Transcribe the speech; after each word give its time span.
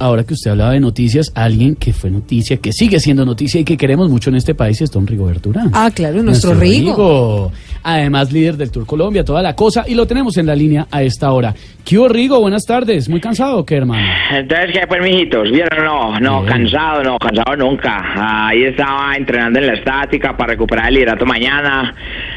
Ahora 0.00 0.24
que 0.24 0.32
usted 0.32 0.52
hablaba 0.52 0.72
de 0.72 0.80
noticias, 0.80 1.30
alguien 1.34 1.76
que 1.76 1.92
fue 1.92 2.08
noticia, 2.10 2.56
que 2.56 2.72
sigue 2.72 2.98
siendo 2.98 3.26
noticia 3.26 3.60
y 3.60 3.64
que 3.64 3.76
queremos 3.76 4.08
mucho 4.08 4.30
en 4.30 4.36
este 4.36 4.54
país 4.54 4.80
es 4.80 4.90
don 4.90 5.06
Rigoberto 5.06 5.50
Urán. 5.50 5.70
Ah, 5.74 5.90
claro, 5.94 6.22
nuestro, 6.22 6.54
Rigo. 6.54 7.52
Además, 7.82 8.32
líder 8.32 8.56
del 8.56 8.70
Tour 8.70 8.86
Colombia, 8.86 9.24
toda 9.24 9.42
la 9.42 9.54
cosa, 9.54 9.84
y 9.86 9.94
lo 9.94 10.06
tenemos 10.06 10.38
en 10.38 10.46
la 10.46 10.54
línea 10.54 10.86
a 10.90 11.02
esta 11.02 11.30
hora. 11.32 11.54
¿Qué 11.84 11.98
hubo, 11.98 12.08
Rigo? 12.08 12.40
Buenas 12.40 12.64
tardes. 12.64 13.10
¿Muy 13.10 13.20
cansado 13.20 13.58
o 13.58 13.66
qué, 13.66 13.76
hermano? 13.76 14.06
Entonces, 14.32 14.70
¿qué 14.72 14.86
pues, 14.86 15.02
mijitos? 15.02 15.50
¿Vieron? 15.50 15.84
No, 15.84 16.18
no, 16.18 16.42
Bien. 16.42 16.52
cansado, 16.52 17.02
no, 17.02 17.18
cansado 17.18 17.56
nunca. 17.56 18.46
Ahí 18.48 18.64
estaba 18.64 19.14
entrenando 19.16 19.58
en 19.58 19.66
la 19.66 19.74
estática 19.74 20.34
para 20.34 20.52
recuperar 20.52 20.88
el 20.88 20.94
liderato 20.94 21.26
mañana. 21.26 21.94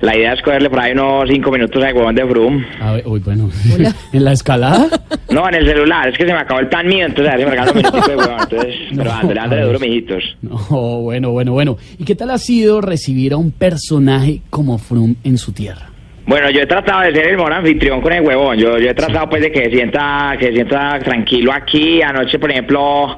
La 0.00 0.16
idea 0.16 0.34
es 0.34 0.42
cogerle 0.42 0.68
por 0.70 0.80
ahí 0.80 0.92
unos 0.92 1.24
cinco 1.28 1.50
minutos 1.50 1.82
al 1.82 1.94
huevón 1.94 2.14
de 2.14 2.26
Froome. 2.26 2.66
A 2.80 2.92
ver, 2.92 3.02
uy, 3.06 3.20
bueno, 3.20 3.48
¿en 4.12 4.24
la 4.24 4.32
escalada? 4.32 4.86
No, 5.30 5.48
en 5.48 5.54
el 5.54 5.66
celular, 5.66 6.08
es 6.08 6.18
que 6.18 6.26
se 6.26 6.32
me 6.32 6.38
acabó 6.38 6.60
el 6.60 6.68
plan 6.68 6.86
mío, 6.86 7.06
entonces 7.06 7.32
así 7.34 7.44
me 7.44 7.50
regalan 7.50 7.70
un 7.76 7.82
minutico 7.82 8.08
de 8.08 8.16
huevón. 8.16 8.36
Entonces, 8.40 8.74
No, 8.92 9.02
pero 9.02 9.12
ándale, 9.12 9.40
ándale 9.40 9.62
a 9.62 9.64
ver. 9.64 9.74
duro, 9.74 9.78
mijitos. 9.80 10.36
No, 10.42 10.56
bueno, 11.02 11.30
bueno, 11.30 11.52
bueno. 11.52 11.76
¿Y 11.98 12.04
qué 12.04 12.14
tal 12.14 12.30
ha 12.30 12.38
sido 12.38 12.80
recibir 12.80 13.32
a 13.32 13.36
un 13.36 13.50
personaje 13.52 14.42
como 14.50 14.78
Froome 14.78 15.16
en 15.24 15.38
su 15.38 15.52
tierra? 15.52 15.90
Bueno, 16.26 16.50
yo 16.50 16.60
he 16.60 16.66
tratado 16.66 17.02
de 17.02 17.12
ser 17.14 17.28
el 17.28 17.36
mejor 17.36 17.52
anfitrión 17.52 18.00
con 18.00 18.12
el 18.12 18.20
huevón. 18.22 18.58
Yo, 18.58 18.78
yo 18.78 18.90
he 18.90 18.94
tratado 18.94 19.28
pues 19.30 19.42
de 19.42 19.52
que 19.52 19.64
se 19.64 19.70
sienta, 19.70 20.34
que 20.38 20.46
se 20.46 20.52
sienta 20.54 20.98
tranquilo 20.98 21.52
aquí. 21.52 22.02
Anoche, 22.02 22.38
por 22.40 22.50
ejemplo, 22.50 23.16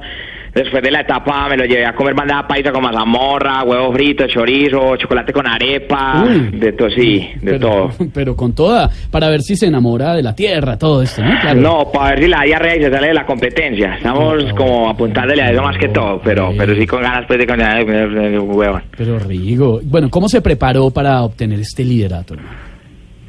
después 0.53 0.81
de 0.83 0.91
la 0.91 1.01
etapa 1.01 1.47
me 1.49 1.57
lo 1.57 1.65
llevé 1.65 1.85
a 1.85 1.93
comer 1.93 2.13
bandeja 2.13 2.47
paisa 2.47 2.71
con 2.71 2.83
mazamorra, 2.83 3.63
huevo 3.63 3.91
frito, 3.93 4.25
chorizo, 4.27 4.95
chocolate 4.97 5.31
con 5.33 5.47
arepa, 5.47 6.23
Uy. 6.25 6.57
de 6.59 6.71
todo, 6.73 6.89
sí, 6.89 7.29
de 7.41 7.51
pero, 7.53 7.59
todo. 7.59 7.89
Pero 8.13 8.35
con 8.35 8.53
toda, 8.53 8.89
para 9.11 9.29
ver 9.29 9.41
si 9.41 9.55
se 9.55 9.67
enamora 9.67 10.13
de 10.15 10.23
la 10.23 10.35
tierra, 10.35 10.77
todo 10.77 11.01
esto, 11.01 11.23
¿no? 11.23 11.31
Claro. 11.39 11.59
No, 11.61 11.91
para 11.91 12.11
ver 12.15 12.23
si 12.23 12.27
la 12.29 12.41
diarrea 12.43 12.75
y 12.77 12.83
se 12.83 12.91
sale 12.91 13.07
de 13.07 13.13
la 13.13 13.25
competencia. 13.25 13.95
Estamos 13.95 14.43
No, 14.45 14.55
como 14.55 14.89
apuntándole 14.89 15.41
a 15.41 15.51
eso 15.51 15.61
más 15.61 15.77
que 15.77 15.89
todo, 15.89 16.19
pero, 16.23 16.51
sí. 16.51 16.55
pero 16.57 16.75
sí 16.75 16.85
con 16.87 17.01
ganas 17.01 17.25
pues 17.27 17.39
de 17.39 17.47
continuar 17.47 17.79
el 17.79 18.39
huevón. 18.39 18.83
Pero 18.97 19.19
Rigo, 19.19 19.79
bueno, 19.83 20.09
¿cómo 20.09 20.27
se 20.29 20.41
preparó 20.41 20.89
para 20.91 21.21
obtener 21.23 21.59
este 21.59 21.83
liderato, 21.83 22.33
hermano? 22.33 22.68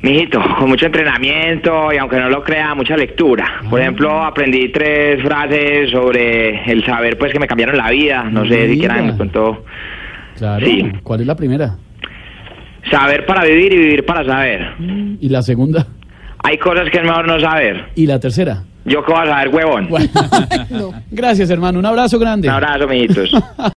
Mijito, 0.02 0.40
con 0.58 0.70
mucho 0.70 0.86
entrenamiento 0.86 1.92
y 1.92 1.98
aunque 1.98 2.18
no 2.18 2.30
lo 2.30 2.42
crea, 2.42 2.74
mucha 2.74 2.96
lectura. 2.96 3.60
Por 3.68 3.80
ejemplo, 3.80 4.22
aprendí 4.22 4.70
tres 4.70 5.22
frases 5.22 5.90
sobre 5.90 6.64
el 6.70 6.84
saber, 6.84 7.18
pues 7.18 7.32
que 7.32 7.38
me 7.38 7.46
cambiaron 7.46 7.76
la 7.76 7.90
vida. 7.90 8.24
No 8.24 8.46
sé, 8.46 8.68
si 8.68 8.78
quieran 8.78 9.06
me 9.06 9.16
contó. 9.16 9.64
Claro. 10.38 10.64
Sí. 10.64 10.90
¿Cuál 11.02 11.20
es 11.20 11.26
la 11.26 11.36
primera? 11.36 11.76
Saber 12.90 13.26
para 13.26 13.44
vivir 13.44 13.74
y 13.74 13.76
vivir 13.76 14.06
para 14.06 14.24
saber. 14.24 14.74
¿Y 15.20 15.28
la 15.28 15.42
segunda? 15.42 15.86
Hay 16.42 16.56
cosas 16.56 16.88
que 16.88 16.96
es 16.96 17.04
mejor 17.04 17.26
no 17.26 17.38
saber. 17.38 17.90
¿Y 17.94 18.06
la 18.06 18.18
tercera? 18.18 18.62
Yo 18.86 19.04
que 19.04 19.12
voy 19.12 19.22
a 19.22 19.26
saber, 19.26 19.48
huevón. 19.54 19.88
Bueno. 19.88 20.08
Gracias, 21.10 21.50
hermano. 21.50 21.78
Un 21.78 21.86
abrazo 21.86 22.18
grande. 22.18 22.48
Un 22.48 22.54
abrazo, 22.54 22.88
mijitos. 22.88 23.30